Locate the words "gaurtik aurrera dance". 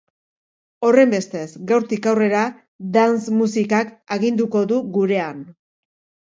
1.71-3.35